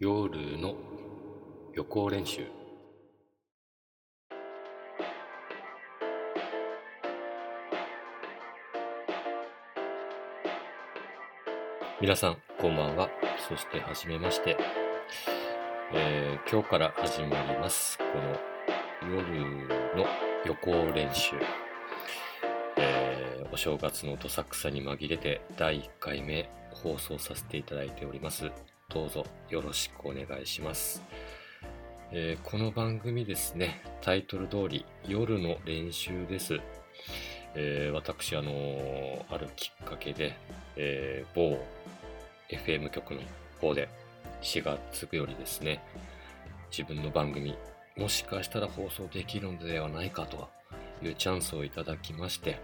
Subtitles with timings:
[0.00, 0.76] 夜の
[1.74, 2.46] 予行練習。
[12.00, 13.08] 皆さんこんばんは。
[13.48, 14.56] そしてはじめまして、
[15.92, 17.98] えー今日から始まります。
[17.98, 18.04] こ
[19.04, 20.06] の夜の
[20.46, 21.34] 予行練習、
[22.76, 28.52] えーお正月のどさくさに紛れて第1回目放送させていただいております。
[28.94, 31.02] どうぞよろしくお願いします、
[32.10, 36.58] えーこの番組ですねタイトル通り夜の練習です、
[37.54, 40.38] えー私あのーあるきっかけで、
[40.76, 41.58] えー某
[42.48, 43.20] FM 局の
[43.60, 43.90] 方で
[44.40, 45.84] 4月よりですね
[46.70, 47.58] 自分の番組
[47.94, 50.48] もしかしたら放送できるのではないかと
[51.06, 52.58] いうチャンスをいただきまして、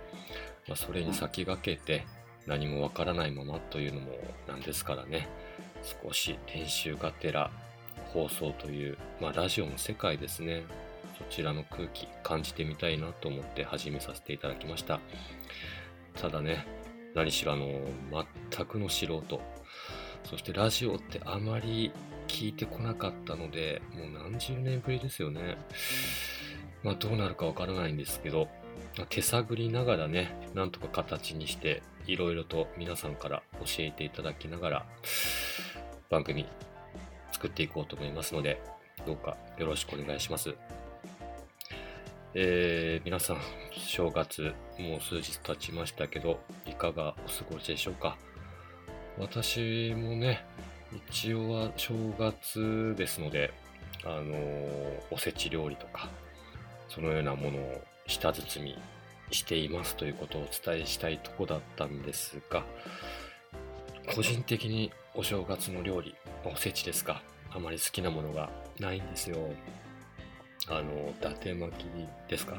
[0.69, 2.06] まあ、それに先駆けて
[2.47, 4.12] 何もわからないままというのも
[4.48, 5.28] なんですからね。
[6.02, 7.50] 少し練習がてら
[8.12, 10.64] 放送という、まあ、ラジオの世界ですね。
[11.18, 15.00] そちらの空気感じてみたいなと思って始めさせていただきました。
[16.14, 16.66] ただね
[17.14, 17.80] 何しろあの
[18.50, 19.41] 全くの素人。
[20.24, 21.92] そしてラジオってあまり
[22.28, 25.56] 聞いてこなかったのでもう何十年ぶりですよね。
[26.82, 28.48] まあどうなるかわからないんですけど
[29.08, 34.86] 手探りながらねなんとか形にしていろいろと皆さんから教えていただきながら
[36.10, 36.47] 番組
[37.33, 38.62] 作っていこうと思いますので
[39.06, 40.55] どうかよろしくお願いします。
[42.34, 43.38] えー皆さん
[43.72, 48.16] 正月もう数日経ちましたけどいかがお過ごしでしょうか？
[49.19, 50.44] 私もね
[51.10, 53.52] 一応は正月ですので
[54.05, 56.08] あのーおせち料理とか
[56.88, 58.77] そのようなものを舌包み
[59.30, 62.64] していますということをお伝えしたいとこだったんですが
[64.14, 66.12] 個人的にお正月の料理
[66.44, 67.22] おせちですか。
[67.50, 69.36] あまり好きなものがないんですよ。
[70.69, 71.86] あの伊達巻き
[72.28, 72.56] ですか。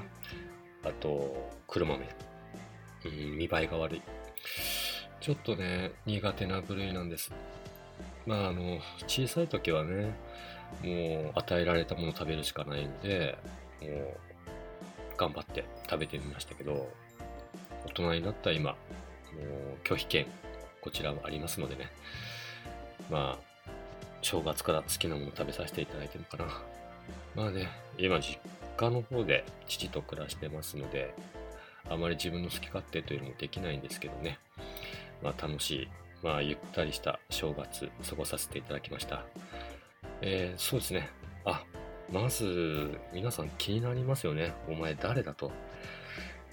[0.85, 2.07] あと黒豆。
[3.03, 4.01] うん見栄えが悪い。
[5.19, 7.33] ちょっとね苦手な部類なんです。
[8.25, 10.15] まああの小さい時はね
[10.81, 13.37] もう与えられたものを食べるしかないんで
[13.81, 14.17] もう
[15.17, 16.89] 頑張って食べてみましたけど
[17.85, 18.77] 大人になった今もう
[19.83, 20.25] 拒否権
[20.79, 21.89] こちらもありますのでね。
[23.09, 23.71] まあ
[24.21, 26.61] 正月から好きなもの食べさせていただいてるのかな
[27.43, 28.39] まあね今実
[28.77, 31.13] 家の方で父と暮らしてますので
[31.89, 34.39] あまり自分の好き勝手というのもできないんですけどね。
[35.21, 35.87] まあ楽しい
[36.23, 39.23] まあゆったりした正月過ごさせていただきました。
[40.21, 41.09] えーそうですね。
[41.45, 41.63] あ
[42.11, 44.53] まず皆さん気になりますよね。
[44.67, 45.51] お前誰だと。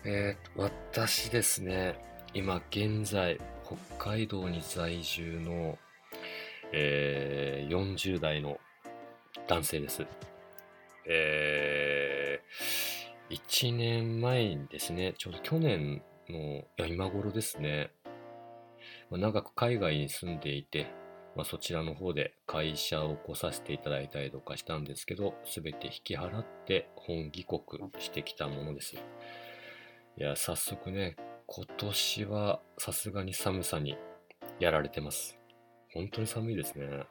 [0.05, 1.95] えー私ですね。
[2.35, 5.79] 今現在北海道に在住の、
[6.73, 8.59] えー40代の
[9.49, 10.07] 男性です
[11.05, 17.91] えー、1年前にですね、ちょうど去年のいや今頃ですね、
[19.11, 20.87] まあ長く海外に住んでいて、
[21.35, 27.63] まあ、そちらの方で会社を起こさせていただいたりとかしたんですけど、すべて引き払って本帰国
[27.99, 28.95] してきたものです。
[28.95, 28.99] い
[30.19, 31.17] や、早速ね、
[31.47, 33.97] 今年はさすがに寒さに
[34.61, 35.42] やられてます。
[35.95, 37.05] 本当に寒いですね。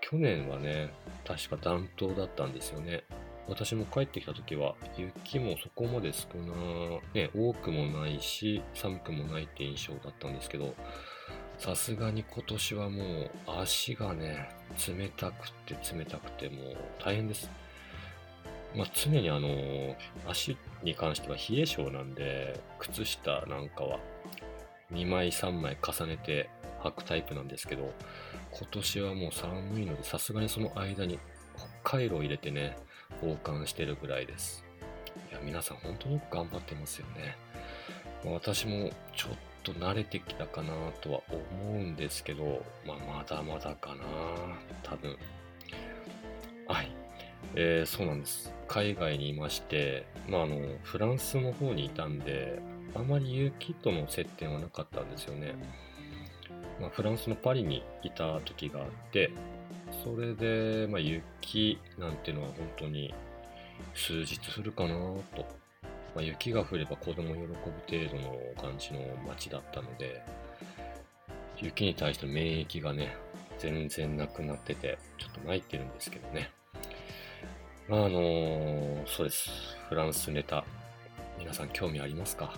[0.00, 0.92] 去年はね、
[1.26, 3.04] 確か暖冬だったんですよね。
[3.48, 10.74] 私も帰ってきた時は雪もそこまで少な、ね、多くもないし寒くもないって印象だったんですけど
[11.56, 14.50] さすがに今年はもう足がね
[14.86, 17.50] 冷たくて冷たくてもう大変です。
[18.76, 19.96] まあ、常にあの
[20.28, 23.98] 足に関しては冷え性なんで靴下なんかは
[24.92, 26.50] 2枚3枚重ねて
[26.82, 27.92] 履くタイプなんですけど
[28.52, 31.18] 今年はもう寒いのでさすがにその間に
[31.82, 32.76] 北海道を入れてね
[33.20, 34.64] 防寒してるぐらいです。
[35.30, 37.36] いや皆さん本当によく頑張ってますよね。
[38.24, 39.30] まあ私もちょっ
[39.62, 41.20] と慣れてきたかなとは
[41.62, 44.04] 思うんですけど、まあ、まだまだかな。
[44.82, 45.16] 多分。
[46.66, 46.92] はい。
[47.54, 48.52] えーそうなんです。
[48.68, 52.60] 海外にいまして、まあ、あのフランスの方にいたんで
[52.94, 55.54] あまり雪との接点はなかったんですよね。
[56.80, 59.30] まあ、フランスのパリにいた時があって、
[60.04, 63.14] それで、まあ、雪なんてのは本当に
[63.94, 65.46] 数日降るかなと。
[66.14, 70.22] まあ、雪が降れば子供喜ぶ程度の感じの街だったので、
[71.60, 73.16] 雪に対しての免疫がね、
[73.58, 76.50] 全然なくなってて、ちょっと泣いてるんですけどね。
[77.88, 79.50] まあ、あのーそうです。
[79.88, 80.64] フランスネタ、
[81.38, 82.54] 皆さん興味ありますか？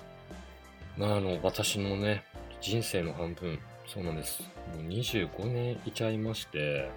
[0.96, 2.24] まあ、あの、私のね、
[2.60, 3.58] 人生の半分、
[3.92, 4.42] そうなんです。
[4.72, 6.88] もう25年いちゃいまして、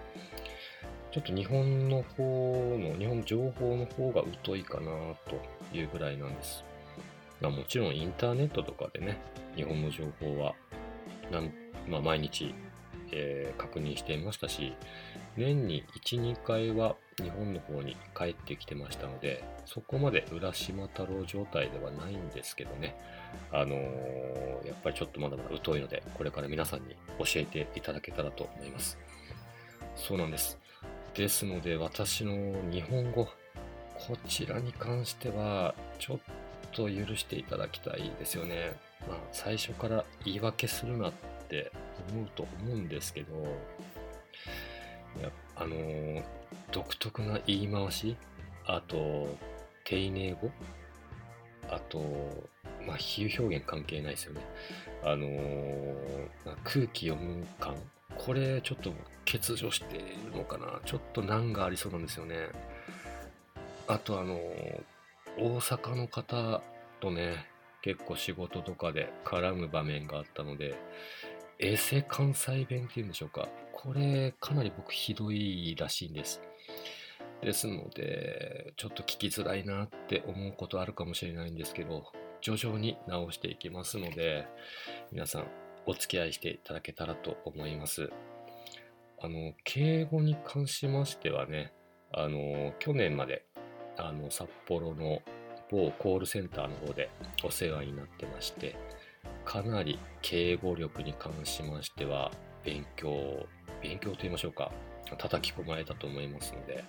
[1.11, 4.91] ちょっと日本の方の、日本情報の方が疎いかな
[5.27, 6.63] というぐらいなんです。
[7.41, 9.19] まあ、もちろんインターネットとかでね、
[9.55, 10.53] 日本の情報は
[11.31, 11.51] なん、
[11.89, 12.53] まあ、毎日、
[13.15, 14.73] えー、確認していましたし、
[15.37, 22.95] 年に1、2回は日本の方に帰ってきてましたので、そこまで浦島太郎状態ではないんですけどね、
[23.51, 28.97] あのー、やっぱりちょっとまだまだ疎いので、これから皆さんに教えていただけたらと思います。
[29.95, 30.57] そうなんです。
[31.13, 33.25] ですので、私の日本語、
[33.95, 36.19] こちらに関しては、ちょっ
[36.71, 38.73] と許していただきたいですよね。
[39.07, 41.13] まあ、最初から言い訳するなっ
[41.53, 41.71] って
[42.11, 43.35] 思うと思うんですけど、
[45.21, 46.23] やあのー、
[46.71, 48.17] 独特な言い回し、
[48.65, 49.37] あと、
[49.83, 50.49] 丁寧語、
[51.69, 51.99] あと、
[52.87, 54.41] まあ、比喩表現関係ないですよね。
[55.03, 55.95] あのー、
[56.63, 57.75] 空気読む感、
[58.17, 58.91] これちょっと
[59.25, 60.81] 欠如しているのかな？
[60.85, 62.49] ちょっと難がありそうなんですよね。
[63.87, 64.83] あとあのー、
[65.37, 66.61] 大阪の方
[66.99, 67.45] とね、
[67.81, 70.75] 結構仕事とかで絡む場面があったので、
[71.59, 73.47] エセ関西弁っていうんでしょうか。
[73.71, 76.41] これ、かなり僕ひどいらしいんです。
[77.41, 82.05] ですので、ちょっと聞きづらいなって思うことあるかもしれないんですけど、
[82.41, 84.47] 徐々に直していきますので、
[85.11, 85.47] 皆さん
[85.85, 88.09] お付き合いしていただけたらと思います。
[89.21, 91.73] あの、敬語に関しましてはね、
[92.11, 93.45] あの、去年まで、
[93.97, 95.21] あの、札幌の
[95.69, 97.09] 某コールセンターの方で
[97.43, 98.75] お世話になってまして、
[99.53, 102.31] かなり敬語力に関しましては、
[102.63, 103.45] 勉強
[103.83, 104.71] 勉強と言いましょうか、
[105.19, 106.83] 叩き込まれたと思いますので、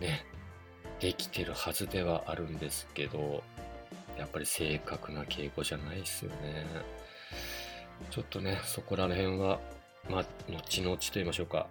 [0.00, 0.26] ね、
[1.00, 3.42] できてるはずではあるんですけど、
[4.18, 6.66] やっぱり正確な敬語じゃないですよね。
[8.10, 9.60] ちょっとね、そこら辺は、
[10.10, 11.68] まあ、後々と言いましょうか、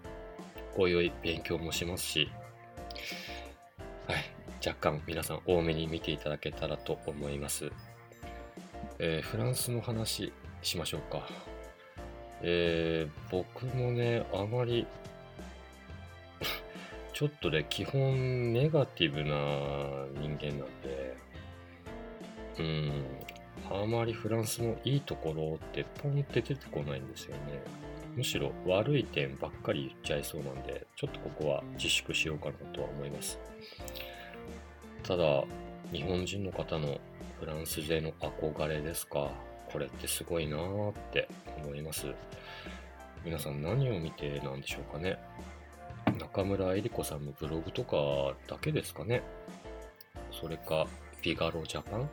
[0.75, 2.31] おいおい勉強もしますし、
[4.07, 7.71] はい、若干皆さん多めに見ていただけたらと思います。
[9.05, 11.27] えー、フランスの話しましょうか。
[12.41, 14.87] えー、僕もね、あまり
[17.11, 21.17] ちょっとね、基本ネガティブな人間なんで、
[22.59, 23.03] うん、
[23.69, 27.61] あまりフランスのいいところってポンって出てこないんですよね。
[28.15, 33.37] むしろ悪い点ばっかり言っちゃいそうなんで、ちょっとここは自粛しようかなとは思います。
[35.03, 35.43] ただ、
[35.91, 37.01] 日本人の方の
[37.43, 39.29] フランス勢の憧れですか？
[39.69, 41.27] これってすごいなーって
[41.61, 42.07] 思います。
[43.25, 45.17] 皆さん何を見てなんでしょうかね？
[46.17, 47.97] 中村えり子さんのブログとか
[48.47, 49.23] だけですかね？
[50.31, 50.87] それか、
[51.17, 52.09] フィガロジャパン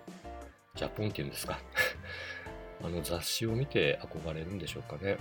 [0.75, 1.61] ジャポンって言うんですか？
[2.83, 5.17] あの雑誌を見て憧れるんでしょうかね？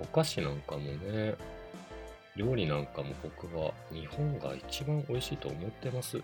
[0.00, 1.34] お菓子なんかもね、
[2.36, 6.22] 料理なんかも僕は日本が一番美味しいと思ってます。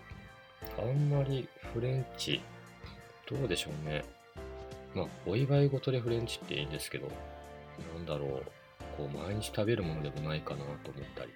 [0.77, 2.41] あんまりフレンチ、
[3.29, 4.03] どうでしょうね。
[4.93, 7.07] まあ、お祝い事でフレンチっていいんですけど、
[7.95, 8.43] なんだろう、
[8.97, 11.33] こう、毎日食べるものでもないかなと思ったり。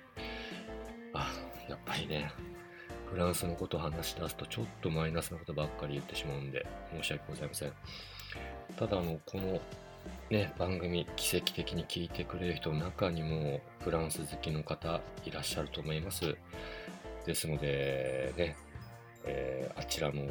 [1.14, 1.32] あ、
[1.68, 2.32] やっぱりね、
[3.12, 6.66] フランスのことを話し出すとちょっとマイナスなことばっかり言ってしまうんで、
[6.96, 7.74] 申し訳ございません。
[8.78, 9.60] ただ、あの、この
[10.30, 16.36] ね、番組、奇跡的に聞いてくれる人の中にも、フランス好きの方いらっしゃると思います。
[17.26, 18.56] ですので、ね、
[19.26, 20.28] えー、あちらの、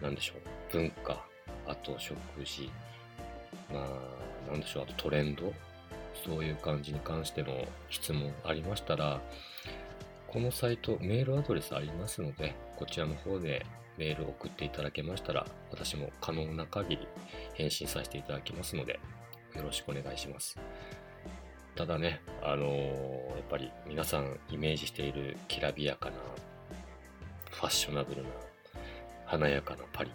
[0.00, 1.24] なんでしょう、文化、
[1.66, 2.70] あと食事、
[3.72, 3.80] ま
[4.48, 5.52] あ、なんでしょう、あとトレンド、
[6.24, 9.20] そういう感じに関しての質問ありましたら、
[10.28, 13.64] このサイト、メールアドレスありますので、こちらの方で
[13.96, 17.08] メールを送っていただけましたら、私も可能な限り
[17.54, 19.00] 返信させていただきますので、
[19.54, 20.58] よろしくお願いします。
[21.74, 26.16] ただね、あのー、やっぱり皆さんイメージしているきらびやかな、
[27.56, 28.28] ファッショナブルな、
[29.24, 30.10] 華やかなパリ。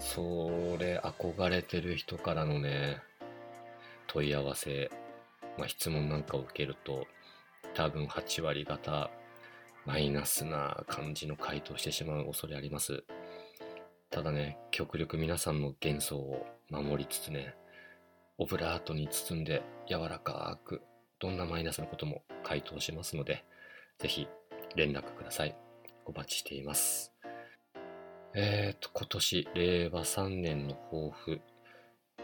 [0.00, 0.48] そ
[0.78, 2.96] れ憧れてる人からのね、
[4.06, 4.90] 問い合わせ、
[5.58, 7.06] まあ、質問なんかを受けると、
[7.74, 9.10] 多分8割方
[9.84, 13.04] マイナスな感じの回答してしまう恐れあります。
[14.08, 17.54] ただね、極力皆さんの幻想を守りつつね、
[18.38, 20.80] オブラートに包んで柔らかく、
[21.18, 23.44] どんなマイナスなことも回答しますので、
[23.98, 24.26] ぜひ
[24.74, 25.65] 連絡ください。
[26.06, 27.12] お待ちしています。
[28.34, 31.40] えっ、ー、と、今年、令和3年の抱負。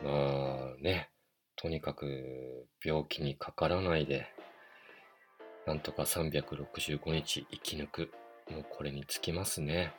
[0.04, 1.10] まあね、
[1.56, 4.26] とにかく病気にかからないで、
[5.66, 8.10] なんとか365日生き抜く。
[8.50, 9.92] もうこれにつきますね。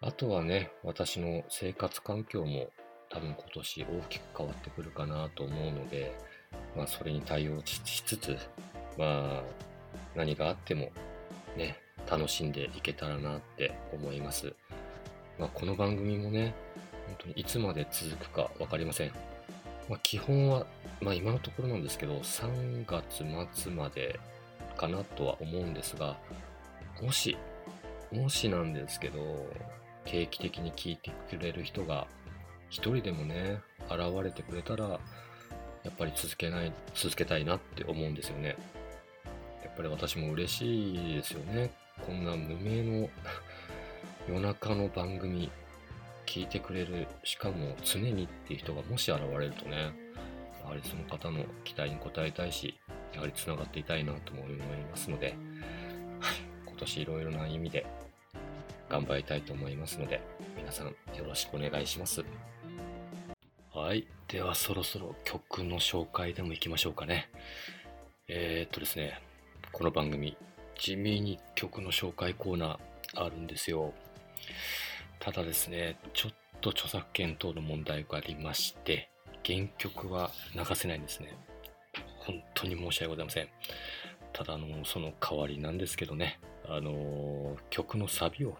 [0.00, 2.70] あとはね、私の生活環境も
[3.08, 6.16] 多分今年大きく変わってくるかなと思うので、
[6.76, 8.36] まあそれに対応しつつ、
[8.96, 9.42] まあ、
[10.16, 10.90] 何があっても
[11.56, 14.54] ね、楽しんでいけたらなって思います。
[15.38, 16.54] まあ、この番組もね、
[17.06, 19.12] 本当にいつまで続くか分かりません。
[19.88, 20.66] まあ、基本は、
[21.00, 24.18] まあ、今のところなんですけど、3月末まで
[24.76, 26.16] かなとは思うんですが、
[27.00, 27.36] もし、
[28.12, 29.46] もしなんですけど、
[30.04, 32.06] 定期的に聞いてくれる人が
[32.72, 34.98] 一人でもね、現れてくれたら、や
[35.90, 38.56] っぱり続けない、続けたいなって思うんですよね。
[39.62, 41.70] やっぱり私も嬉しいですよね。
[42.04, 43.08] こんな無名の
[44.28, 45.50] 夜中の番組
[46.26, 49.92] 聞いてくれる、しかも常にっていう人がもし現れるとね、
[50.62, 52.78] やはりその方の期待に応えたいし、
[53.12, 55.34] やはり繋がっていたいなとも思いますので、
[56.66, 57.86] 今年いろいろな意味で
[58.88, 60.20] 頑張りたいと思いますので、
[60.56, 60.94] 皆さんよ
[61.26, 62.24] ろしくお願いします。
[63.74, 64.06] はい。
[64.28, 67.28] ではそろそろ曲の紹介でも行きましょうかね。
[68.28, 69.20] えー、っとですね、
[69.72, 70.36] この番組、
[70.78, 73.94] 地味に曲の紹介コーナーあるんですよ。
[75.18, 79.08] ただですね、ちょっと著作権等の問題がありまして、
[79.46, 81.34] 原曲は流せないんですね。
[82.18, 83.48] 本当に申し訳ございません。
[84.34, 86.38] ただ、の、その代わりなんですけどね、
[86.68, 88.58] あの、曲のサビを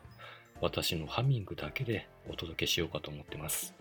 [0.62, 3.75] 私のハミングだけでお届けしようかと思ってます。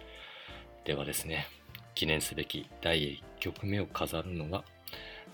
[0.83, 1.47] ではですね、
[1.95, 4.65] 記念すべき第1曲目を飾るのが、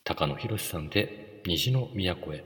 [0.08, 2.46] 高野博さんで虹の都へ。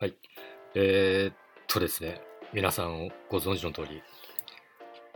[0.00, 0.14] はい。
[0.74, 1.34] えー、っ
[1.66, 2.20] とですね、
[2.52, 4.02] 皆さんご存知の通り、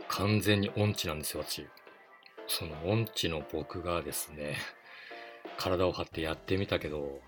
[0.07, 1.67] 完全に音痴なんですよ、私。
[2.47, 4.57] その音痴の僕がですね、
[5.57, 7.21] 体を張ってやってみたけど、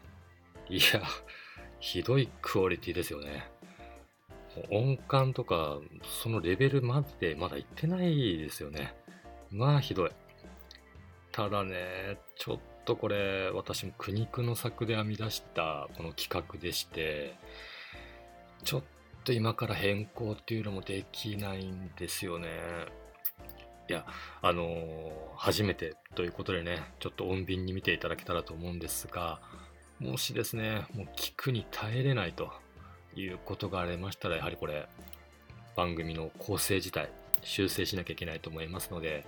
[0.69, 0.81] いや、
[1.79, 3.49] ひどいクオリティですよね。
[4.71, 8.95] 音感とか、そのレベルまでまだ行ってないですよね。
[9.51, 10.11] まあ、ひどい。
[11.31, 17.35] ただね、ちょっとこれ、私も苦肉の策で編み出したこの企画でして、
[18.63, 18.83] ちょっ
[19.25, 22.47] と今から変更っていうのもできないんですよね。
[23.87, 24.05] いや、
[24.41, 29.39] あのー、初めてということでね、ちょっと穏便に見ていただけたらと思うんですが、
[29.99, 32.51] もしですね、もう聞くに耐えれないと
[33.15, 34.87] いうことがありましたら、やはりこれ、
[35.75, 37.09] 番組の構成自体、
[37.41, 39.25] 修正しなきゃいけないと思いますので、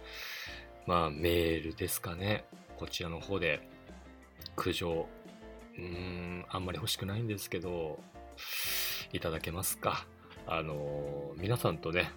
[0.88, 2.46] まあ、メールですかね。
[2.78, 3.68] こちらの方で、
[4.56, 5.08] 苦情、
[5.78, 8.00] うーん、あんまり欲しくないんですけど、
[9.14, 10.06] いただけますか。
[10.48, 12.10] あのー、皆さんとね、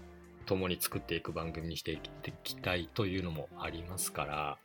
[0.50, 2.00] 共に作っていく番組にしてい
[2.42, 4.58] きたいというのもありますから、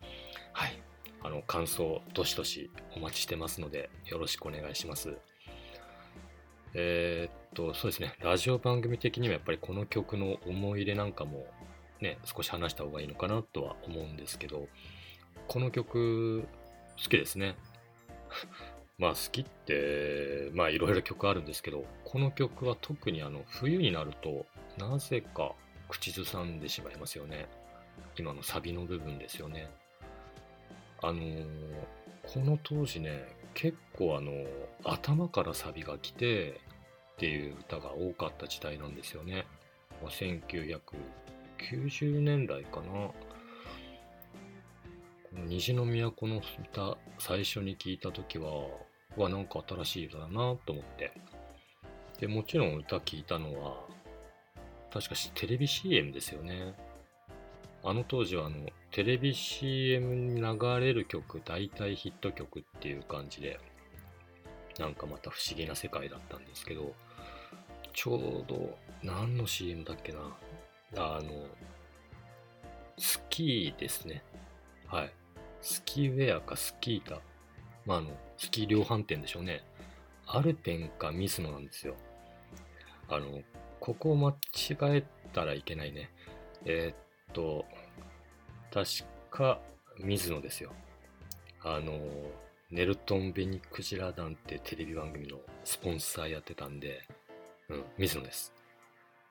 [0.52, 0.82] はい。
[1.22, 5.16] あの、感想、どしどしお待ちしてますので、よろしくお願いします。
[6.74, 11.46] えー、っと、そうですね、ラジオ番組的にはやっぱりこの曲の思い入れなんかも
[12.02, 14.68] ね、少し話した方がいいのかなとは思うんですけど、
[15.48, 16.48] この曲、
[16.98, 17.58] 好きですね。
[18.98, 25.54] まあ好きって、まあいろいろ曲あるんですけど、この曲は特にあの冬になると、なぜか
[25.90, 27.48] 口ずさんでしまいますよね。
[28.18, 29.70] 今のサビの部分ですよね。
[31.02, 31.46] あのー、
[32.24, 34.32] この当時ね、結構あの、
[34.84, 36.60] 頭からサビが来て
[37.16, 39.46] っていう歌が多かった時代なんですよね。
[40.02, 42.84] ま、1990年代かな。
[42.84, 43.14] こ
[45.34, 48.50] の虹の都の歌、最初に聞いた時は、
[49.18, 51.14] はなんか新しい歌だなと思って。
[52.20, 53.86] で、もちろん歌聞いたのは、
[54.96, 56.74] 確かテレビ CM ですよね。
[57.84, 58.56] あの当時はあの、
[58.92, 63.60] テレビ CM に流れる曲、大体ヒット曲っていう感じで、
[64.80, 66.94] なんかまた不思議な世界だったんですけど、
[67.92, 70.20] ちょうど、何の CM だっけな。
[70.96, 71.46] あの、
[72.98, 74.24] スキーですね。
[74.88, 75.12] はい。
[75.62, 77.20] スキーウェアかスキータ。
[77.86, 79.62] まあ、あの、スキー量販店でしょうね。
[80.26, 81.96] アルペンかミスノなんですよ。
[83.10, 83.42] あの、
[83.86, 84.36] ここを間違
[84.98, 86.10] えたらいけないね。
[86.66, 87.66] えー、っと、
[88.74, 88.90] 確
[89.30, 89.62] か、
[90.00, 90.74] 水野ですよ。
[91.62, 91.94] あの、
[92.72, 97.08] ネルトン・ベニクジラ団ってテレビ番組のスポンサーやってたんで、
[97.70, 98.56] うん、水野です。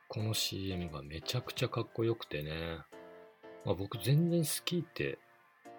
[0.07, 2.79] この CM がめちゃくちゃかっこよくてね。
[3.65, 5.19] まあ、僕全然好きって、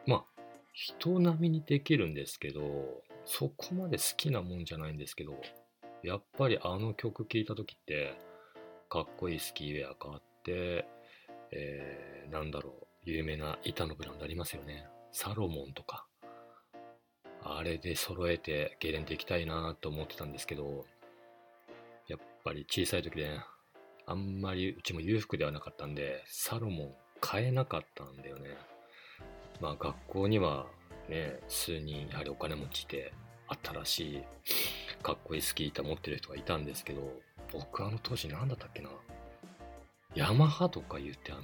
[0.06, 0.24] まあ、
[0.74, 2.62] 人並みにできるんですけど、
[3.24, 5.40] そこまで好きなもんじゃないんですけど、
[6.04, 8.18] やっぱりあの曲聴いた時って、
[8.96, 10.86] かっこいいスキーウェア買って、
[11.52, 14.88] えー、なんだろう、有名な板のブランドありますよね。
[15.12, 16.08] サロモンとか。
[17.44, 20.86] あれで揃えてゲレンデ行きたいなと思ってたんですけど、
[22.08, 23.44] やっぱり小さい時で、ね、
[24.06, 28.52] あんまりうちも裕福ではなかったんで、サロモン買えなかったんだよね。
[29.60, 30.68] まあ学校には
[31.10, 33.12] ね、数人やはりお金持ちで
[33.62, 34.24] 新しい
[35.04, 37.12] かっこいいスキー板持ってる人がいたんですけど、
[37.56, 38.90] 僕あの当時何だったっけな。
[40.14, 41.42] ヤマハとか言ってあの、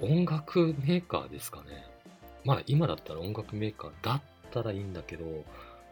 [0.00, 1.86] 音楽メーカーですかね。
[2.44, 5.44] まあ今だったら音楽メーカーだったらいいんだけど、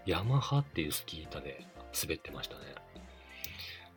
[0.07, 1.67] ヤマハっていうスキー板で
[2.03, 2.75] 滑ってましたね。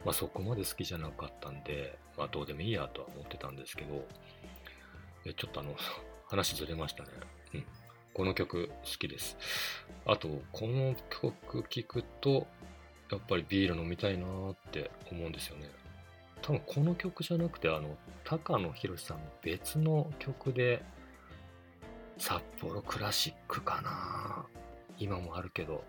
[0.03, 4.05] まあそこまで好きじゃなかったんで、まあどうでもいいやとは思ってたんですけど、
[5.25, 5.75] えちょっとあの、
[6.27, 7.09] 話ずれましたね。
[7.53, 7.65] うん。
[8.13, 9.37] この曲好きです。
[10.05, 12.47] あと、この曲聴くと、
[13.11, 15.69] やっぱりビール飲みたいなって思うんですよね。
[16.41, 20.83] 多分この曲じゃなくて、あの、高野博さんの別の曲で、
[22.17, 24.45] 札幌クラシックかな
[24.99, 25.83] 今もあるけど、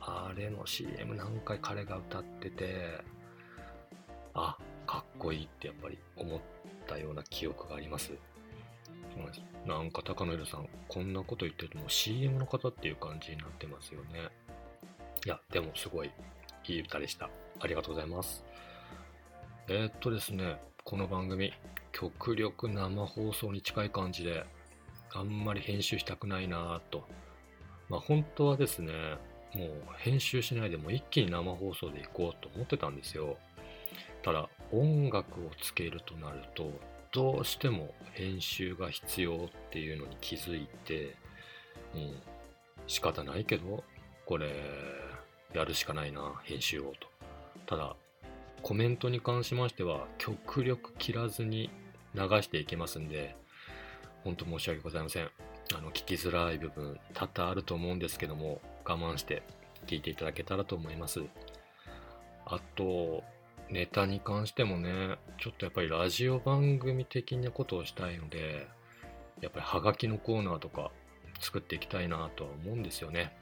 [0.00, 2.98] あれの CM 何回彼が歌ってて、
[4.34, 6.40] あ、かっこいいってやっぱり思っ
[6.86, 8.12] たような記憶があります。
[9.66, 9.90] なん。
[9.90, 14.28] か高野宏さん、こんなこと言ってるともう CM の方っていう感じになってますよね。
[15.26, 16.10] いや、でもすごい
[16.70, 17.28] いい歌でした。
[17.58, 18.44] ありがとうございます。
[19.68, 21.52] えー、っとですね、この番組、
[21.90, 24.44] 極力生放送に近い感じで、
[25.12, 27.04] あんまり編集したくないなぁと。
[27.88, 28.92] まあ本当はですね、
[29.52, 33.36] もう編集しないでも一気に生放送で行こうと思ってたんですよ。
[34.22, 36.70] ただ音楽をつけるとなると
[37.10, 39.38] どうしても編集が必要っ
[39.70, 41.16] ていうのに気づいて、
[41.94, 42.14] うん、
[42.86, 43.82] 仕方ないけど
[44.26, 44.52] これ
[45.52, 47.08] やるしかないな編集をと。
[47.66, 47.96] ただ
[48.62, 51.70] コメントに関しましては極力切らずに
[52.14, 53.36] 流していきますんで
[54.24, 55.30] 本当申し訳ございません。
[55.72, 59.42] あの聞きづらい部分多々あると思うんですけども我慢して
[59.86, 61.20] 聞いていただけたらと思います。
[62.44, 63.22] あと
[63.70, 68.66] ネタに関してもね、ちょっとやっぱりラジオ番組的なことをしたいので、
[69.40, 70.90] やっぱりハガキのコーナーとか
[71.38, 73.36] 作っていきたいなとは思うんですよね。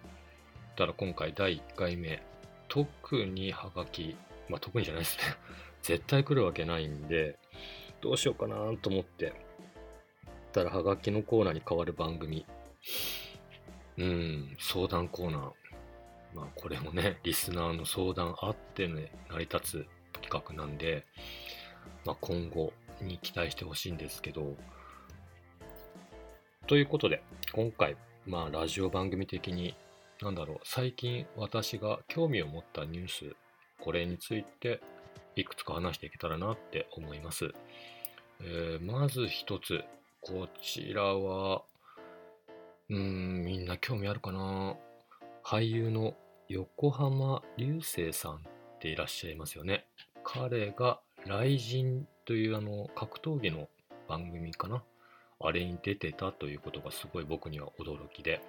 [0.78, 2.22] ただ今回第1回目、
[2.68, 4.14] 特にハガキ、
[4.48, 5.24] まあ特にじゃないですね。
[5.82, 7.36] 絶対来るわけないんで、
[8.00, 9.32] どうしようかなと思って、
[10.52, 12.46] ただハガキのコーナーに変わる番組、
[13.96, 15.52] うん、相談コーナー。
[16.32, 19.86] まあこれもね、リスナーの相談あってね、成り立つ
[20.20, 21.04] 企画なんで、
[22.04, 24.54] まあ、今後に期待してほしいんですけど、
[26.68, 27.20] ということで、
[27.52, 29.74] 今回、まあ、ラジオ番組的に、
[30.20, 33.36] なんだろう、最近私が興味を持ったニュース、
[33.80, 34.80] これについて、
[35.36, 37.52] いくつか話していけたらなって思います。
[38.40, 39.84] えー、まず一つ、
[40.20, 41.62] こちらは、
[42.88, 44.76] うーん、みんな興味あるかな？
[45.44, 46.14] 俳優の
[46.48, 48.38] 横浜流星さんっ
[48.80, 49.86] ていらっしゃいますよね。
[50.24, 53.68] 彼が雷神というあの格闘技の
[54.08, 54.82] 番組かな？
[55.40, 58.40] あれに出てたということがすごい僕には驚きで。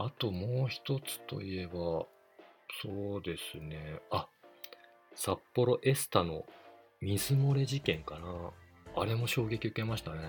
[0.00, 1.72] あともう一つといえば、
[2.84, 3.98] そうですね。
[4.12, 4.28] あ、
[5.16, 6.44] 札幌エスタの
[7.00, 8.52] 水漏れ事件かな。
[8.96, 10.20] あれも衝撃受けましたね。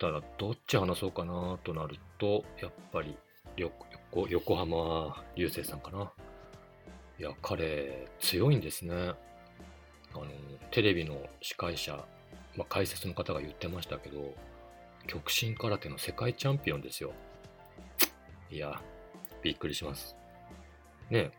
[0.00, 3.16] ただ、どっち話そうかなとなると、やっぱり
[3.56, 6.12] 横浜流星さんかな。
[7.20, 8.92] いや、彼、強いんですね。
[8.92, 9.14] あ
[10.14, 10.26] の、
[10.72, 12.04] テレビの司会者、
[12.56, 14.34] まあ、解説の方が言ってましたけど、
[15.06, 17.12] 極真空手の世界チャンピオンですよ。
[18.50, 18.80] いや、
[19.42, 20.16] びっくりします。
[21.08, 21.30] ね、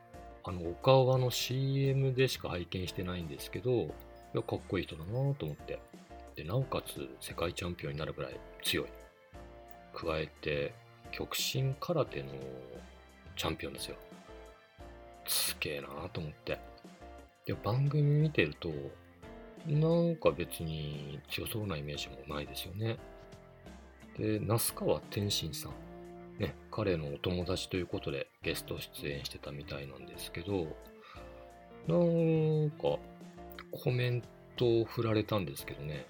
[0.43, 3.87] あの、お顔はの CM でしか拝見してないんですけど、い
[4.33, 5.79] や、かっこいい人だなと思って。
[6.35, 8.85] で、なおかつ世界チャンピオンになるぐらい強い。
[9.93, 10.73] 加えて、
[11.11, 12.29] 極真空手の
[13.35, 13.97] チャンピオンですよ。
[15.27, 16.59] すげえなと思って。
[17.45, 18.71] で、番組見てると、
[19.67, 22.97] なんか別に強そうなイメージもないですよね。
[24.17, 25.90] で、那須川天心さん。
[26.39, 30.67] ね、彼のお友達ということでゲスト出演してたみたいなんですけど、
[31.87, 32.99] なんか
[33.71, 34.23] コメン
[34.55, 36.05] トを振られたんですけどね、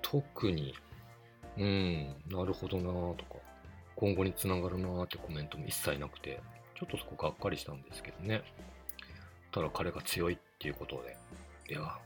[0.00, 0.74] 特に、
[1.58, 3.36] うん、なるほどなとか、
[3.96, 6.40] 今後につながるなってコメントも一切なくて、
[6.74, 8.42] ちょっとそこがっかりしたんですけどね。
[9.52, 11.16] ただ彼が強いっていうことで、
[11.70, 11.98] いや、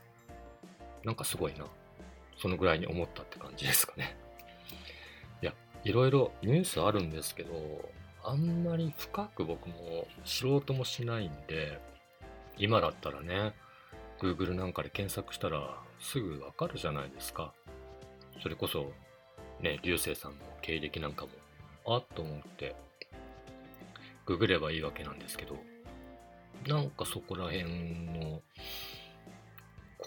[1.03, 1.65] なんかすごいな。
[2.37, 4.15] そのぐらいに思ったって感じですかね。
[5.89, 7.89] い、ろいろニュースあるんですけど、
[8.23, 11.79] あんまり深く僕も知人もしないんで、
[12.57, 13.53] 今だったらね、
[14.19, 17.53] Google なんかで検索したらすぐわかるじゃないですか。
[18.41, 18.91] それこそ、
[19.61, 22.75] ね、流星さんの経歴なんかもあっと思って
[24.25, 25.57] ググればいいわけなんですけど
[26.67, 28.41] なんかそこら辺の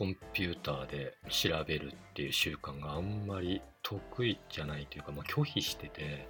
[0.01, 6.27] コンピューターで調べるっていう習慣があんまり得意じゃないというか、まあ、拒否してて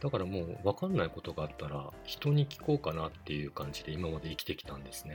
[0.00, 5.14] だからもう分かんないことがあったら人に聞こうかなっていう感じで今まで生きてきたんですね。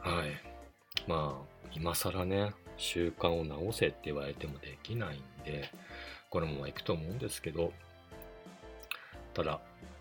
[0.00, 0.30] はい。
[1.06, 5.68] まあ今更ね習慣を直せって言われてもできないんで
[6.30, 7.74] このままいくと思うんですけど
[9.34, 9.60] ただ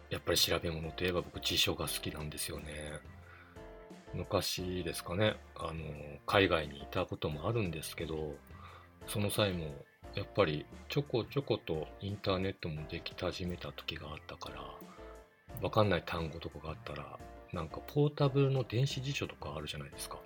[0.09, 3.16] やっぱり調べ物といえば僕辞書が好きなんですよね。
[4.13, 5.35] 昔ですかね。
[5.55, 5.83] あの
[6.25, 8.35] 海外にいたこともあるんですけど
[9.05, 9.75] その際も
[10.15, 14.61] やっぱりちょこちょことインターネットもでき始めた時があったから
[15.61, 17.19] わかんない単語とかがあったら
[17.53, 20.17] なんかポータブルの電子辞書とかあるじゃないですか。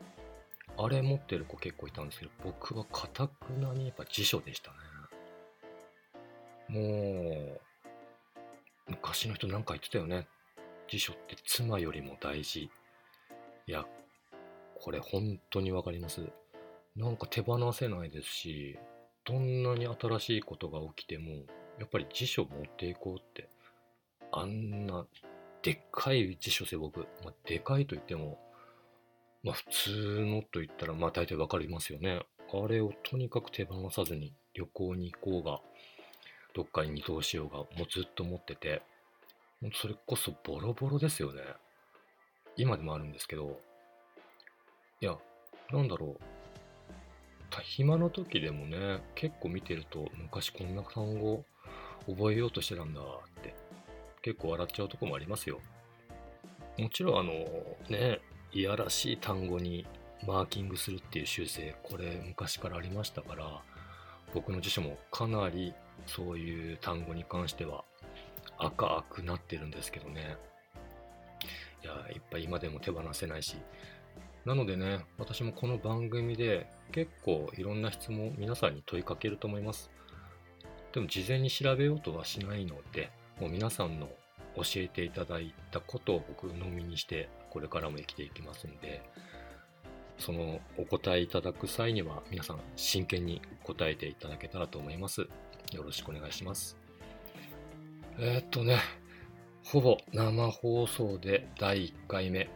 [0.77, 4.77] あれ持ってる子結構いたんですけど僕はかたくなにやっぱ辞書でしたね。
[6.69, 6.79] も
[7.55, 7.61] う
[8.87, 10.27] 昔の人なんか言ってたよね。
[10.87, 12.69] 辞書って妻よりも大事。
[13.67, 13.85] いや
[14.75, 16.21] これ本当にわかります。
[16.95, 18.77] なんか手放せないですし
[19.23, 21.31] どんなに新しいことが起きても
[21.79, 23.49] やっぱり辞書持っていこうって。
[24.33, 25.05] あんな
[25.61, 28.39] でっかい辞書で僕、まあ、でかいと言っても
[29.43, 32.21] まあ普通のと言ったらまあ大体わかりますよね。
[32.53, 35.59] あれをとにかく手放さずに旅行に行こうが
[36.53, 38.81] どっかに移動しようがもうずっと持ってて。
[39.75, 41.41] それこそボロボロですよね。
[42.57, 43.59] 今でもあるんですけど
[44.99, 45.17] いや
[45.71, 46.23] なんだろう
[47.63, 51.43] 暇の時でもね、結構見てると、昔こんな単語
[52.07, 53.03] 覚えようとしてたんだっ
[53.43, 53.53] て、
[54.21, 55.59] 結構笑っちゃうとこもありますよ。
[56.77, 57.33] もちろんあの、
[57.89, 58.21] ね、
[58.53, 59.85] いやらしい単語に
[60.25, 63.61] マーキングするっていう習性、これ昔からありましたから、
[64.33, 65.73] 僕の辞書もかなり
[66.05, 67.83] そういう単語に関しては
[68.57, 70.37] 赤くなってるんですけどね。
[71.83, 73.55] いや、いっぱい今でも手放せないし、
[74.45, 79.91] なのでね、私もこの番組で結構いろんな質問皆さんに問いかけると思います。
[80.93, 84.07] でも事前に調べようとはしないので、もう皆さんの
[84.55, 89.01] 教えていただいたことを僕のみにしてこれからも生きていきますんで、
[90.17, 95.21] そのお答えいただく際には皆さん真剣に答えていただけたらと思います。
[95.71, 96.77] よろしくお願いします。
[98.19, 98.79] えー、っとね、
[99.63, 102.49] ほぼ生放送で第1回目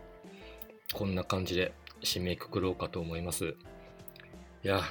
[0.93, 3.55] こんな感じで締めくくろうかと思います。
[4.63, 4.81] いや、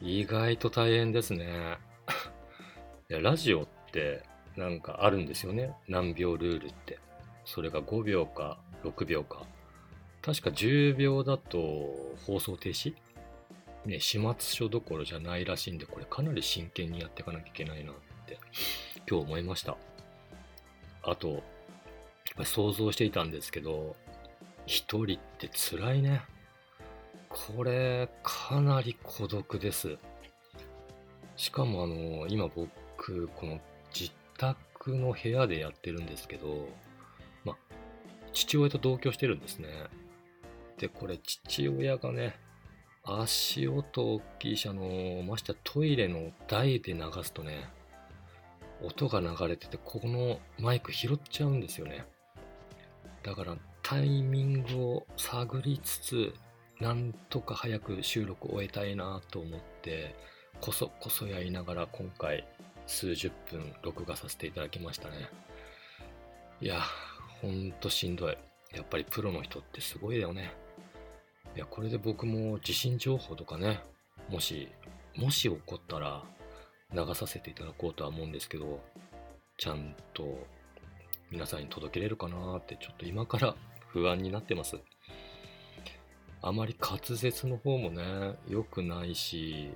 [0.00, 1.78] 意外と大変ですね。
[3.10, 4.22] いや、ラジオって
[4.56, 5.74] なんかあるんですよね。
[5.88, 6.98] 何秒ルールって。
[7.44, 9.46] それが5秒か6秒か。
[10.20, 12.94] 確か10秒だと放送停止？
[13.84, 17.94] ね、始末書どころじゃないらしいんで、これかなり真剣にやっていかなきゃいけないなっ
[18.26, 18.38] て
[19.08, 19.76] 今日思いました。
[21.02, 21.42] あと、
[22.44, 23.96] 想像していたんですけど、
[24.66, 26.22] 一人って辛いね。
[27.28, 29.98] これ、かなり孤独です。
[31.36, 33.60] しかもあの、今僕、この
[33.92, 36.68] 自宅の部屋でやってるんですけど、
[37.44, 37.56] ま、
[38.32, 39.68] 父親と同居してるんですね。
[40.78, 42.38] で、これ父親がね、
[43.04, 47.68] 足音大きいし、あの、ましてトイレの台で流すとね、
[48.82, 52.04] 音が流れてて、ここのマイク拾っちゃうんですよね。
[53.22, 56.34] だからタイミングを探りつつ、
[56.80, 60.14] なんとか早く収録を終えたいなと思って、
[60.60, 62.46] こそこそやりながら今回
[62.86, 65.28] 数十分録画させていただきましたね。
[66.60, 66.80] いや、
[67.40, 68.36] ほんとしんどい。
[68.74, 70.52] やっぱりプロの人ってすごいよね。
[71.54, 73.80] いや、これで僕も地震情報とかね、
[74.28, 74.68] もし、
[75.16, 76.24] もし起こったら
[76.94, 78.80] 流させていただこうとは思うんですけど、
[79.58, 80.46] ちゃんと
[81.30, 83.54] 皆さんに届けれるかなってちょっと今から
[83.88, 84.76] 不安になってます。
[86.42, 89.70] あまり滑舌の方もね、良くないし、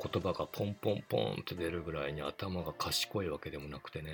[0.00, 4.12] 言葉がポンポンポンって出るぐらいに頭が賢いわけでもなくてね、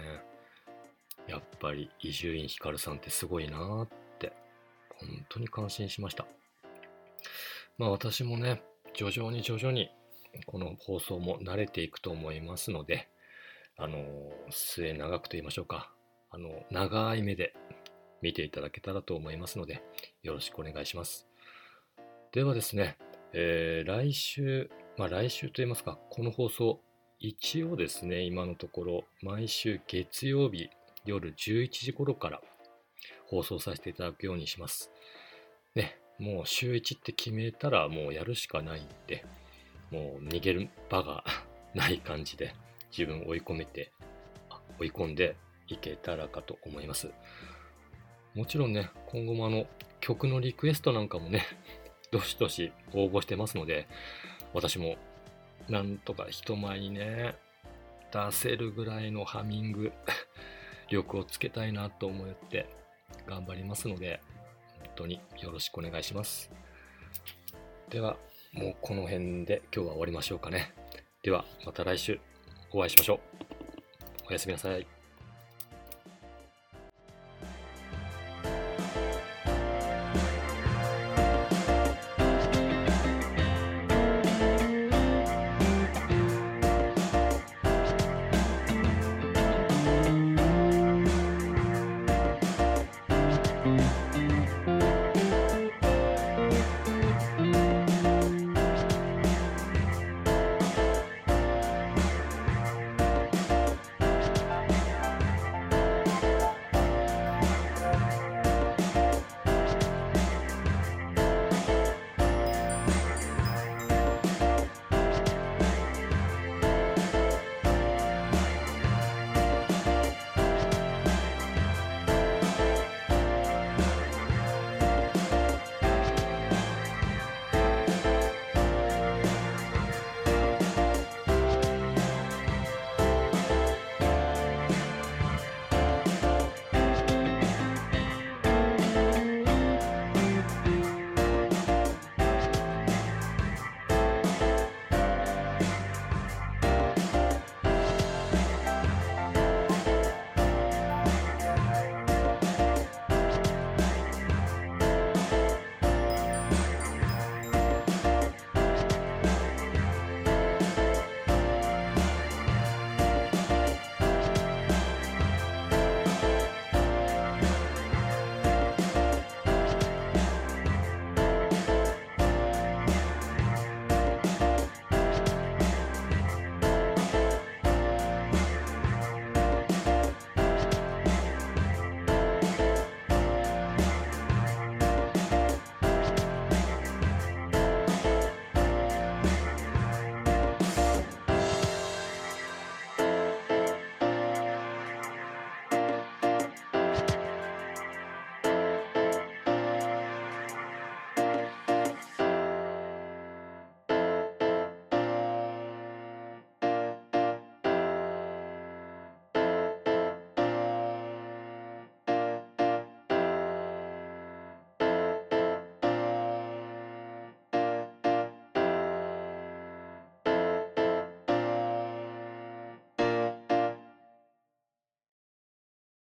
[1.28, 4.32] やっぱり伊集院光さんってすごいなって、
[4.96, 6.26] 本当に感心しました。
[7.78, 8.62] まあ私もね、
[8.94, 9.90] 徐々に徐々に
[10.46, 13.08] この放送も慣れていくと思いますので、
[13.76, 14.04] あの、
[14.50, 15.92] 末長くと言いましょうか、
[16.30, 17.54] あの、長い目で
[18.22, 19.82] 見ていただけたらと思いますので、
[20.22, 21.26] よろしくお願いします。
[22.32, 22.98] ではですね、
[23.32, 26.80] えー、来週、まあ来週と言いますか、この放送、
[27.18, 30.70] 一応ですね、今のところ、毎週月曜日
[31.04, 32.40] 夜11時頃から
[33.26, 34.90] 放送させていただくようにします。
[35.74, 39.24] ね、もう週1って決めたらもうやるしかないんで、
[39.90, 41.24] もう逃げる場が
[41.74, 42.54] ない感じで
[42.96, 43.92] 自分を追い込めて
[44.78, 45.36] 追い込んで
[45.68, 47.10] いけたらかと思います。
[48.34, 49.66] もちろんね、今後もあの
[50.00, 51.44] 曲のリクエストなんかもね、
[52.10, 53.86] どしどし応募してますので、
[54.52, 54.96] 私も
[55.68, 57.34] なんとか人前にね、
[58.12, 59.92] 出せるぐらいのハミング
[60.88, 62.68] 力をつけたいなと思って
[63.26, 64.20] 頑張りますので、
[64.78, 66.50] 本当によろしくお願いします。
[67.88, 68.16] では、
[68.52, 70.74] もうこの辺で今日は終わりましょうかね。
[71.22, 72.18] では、また来週
[72.72, 73.20] お会いしましょう。
[74.28, 74.99] おやすみなさい。